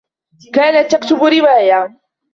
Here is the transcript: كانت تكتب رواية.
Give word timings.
كانت 0.53 0.91
تكتب 0.95 1.17
رواية. 1.23 1.99